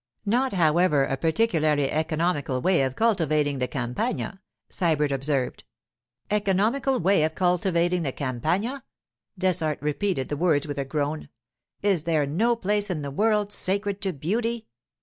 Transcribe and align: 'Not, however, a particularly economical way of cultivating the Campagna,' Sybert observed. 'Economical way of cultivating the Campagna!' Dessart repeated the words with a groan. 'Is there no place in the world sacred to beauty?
'Not, 0.25 0.53
however, 0.53 1.03
a 1.05 1.15
particularly 1.15 1.91
economical 1.91 2.59
way 2.59 2.81
of 2.81 2.95
cultivating 2.95 3.59
the 3.59 3.67
Campagna,' 3.67 4.41
Sybert 4.67 5.11
observed. 5.11 5.63
'Economical 6.31 6.97
way 6.99 7.21
of 7.21 7.35
cultivating 7.35 8.01
the 8.01 8.11
Campagna!' 8.11 8.83
Dessart 9.37 9.77
repeated 9.79 10.29
the 10.29 10.37
words 10.37 10.65
with 10.67 10.79
a 10.79 10.85
groan. 10.85 11.29
'Is 11.83 12.05
there 12.05 12.25
no 12.25 12.55
place 12.55 12.89
in 12.89 13.03
the 13.03 13.11
world 13.11 13.53
sacred 13.53 14.01
to 14.01 14.11
beauty? 14.11 14.65